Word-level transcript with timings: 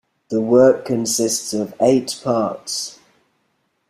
The 0.29 0.41
work 0.41 0.83
consists 0.85 1.53
of 1.53 1.75
eight 1.79 2.19
parts. 2.23 2.97